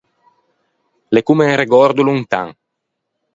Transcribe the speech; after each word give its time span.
L’é 1.13 1.21
comme 1.27 1.45
un 1.51 1.57
regòrdo 1.61 2.01
lontan. 2.09 2.47